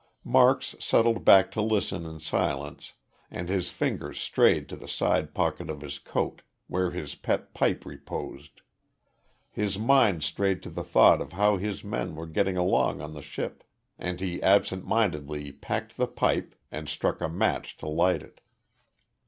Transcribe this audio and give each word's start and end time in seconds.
Marks 0.23 0.75
settled 0.79 1.23
back 1.23 1.51
to 1.51 1.61
listen 1.61 2.07
in 2.07 2.19
silence 2.19 2.93
and 3.29 3.47
his 3.49 3.69
fingers 3.69 4.19
strayed 4.19 4.67
to 4.67 4.75
the 4.75 4.87
side 4.87 5.35
pocket 5.35 5.69
of 5.69 5.81
his 5.81 5.99
coat 5.99 6.41
where 6.65 6.89
his 6.89 7.13
pet 7.13 7.53
pipe 7.53 7.85
reposed. 7.85 8.61
His 9.51 9.77
mind 9.77 10.23
strayed 10.23 10.63
to 10.63 10.71
the 10.71 10.83
thought 10.83 11.21
of 11.21 11.33
how 11.33 11.57
his 11.57 11.83
men 11.83 12.15
were 12.15 12.25
getting 12.25 12.57
along 12.57 12.99
on 12.99 13.13
the 13.13 13.21
ship, 13.21 13.63
and 13.99 14.19
he 14.19 14.41
absent 14.41 14.87
mindedly 14.87 15.51
packed 15.51 15.97
the 15.97 16.07
pipe 16.07 16.55
and 16.71 16.89
struck 16.89 17.21
a 17.21 17.29
match 17.29 17.77
to 17.77 17.87
light 17.87 18.23
it. 18.23 18.41